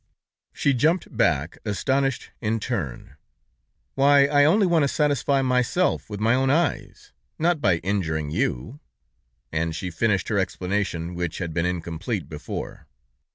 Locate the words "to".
4.81-4.87